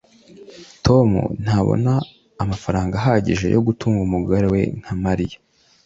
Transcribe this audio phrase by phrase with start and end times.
[0.85, 1.09] tom
[1.43, 1.93] ntabwo abona
[2.43, 5.37] amafaranga ahagije yo gutunga umugore nka mariya